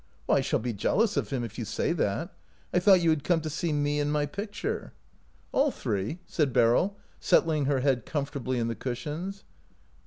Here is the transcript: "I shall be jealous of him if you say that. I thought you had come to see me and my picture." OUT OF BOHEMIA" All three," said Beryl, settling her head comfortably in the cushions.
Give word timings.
"I 0.27 0.41
shall 0.41 0.57
be 0.57 0.73
jealous 0.73 1.15
of 1.15 1.29
him 1.29 1.43
if 1.43 1.59
you 1.59 1.63
say 1.63 1.93
that. 1.93 2.33
I 2.73 2.79
thought 2.79 3.01
you 3.03 3.11
had 3.11 3.23
come 3.23 3.39
to 3.41 3.51
see 3.51 3.71
me 3.71 3.99
and 3.99 4.11
my 4.11 4.25
picture." 4.25 4.67
OUT 4.73 4.77
OF 4.77 4.81
BOHEMIA" 4.81 4.93
All 5.63 5.69
three," 5.71 6.19
said 6.25 6.51
Beryl, 6.51 6.97
settling 7.19 7.65
her 7.65 7.81
head 7.81 8.03
comfortably 8.03 8.57
in 8.57 8.67
the 8.67 8.73
cushions. 8.73 9.43